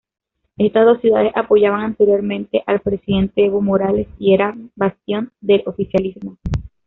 [0.57, 6.39] Estas dos ciudades apoyaban anteriormente al presidente Evo Morales y eran bastión del oficialismo.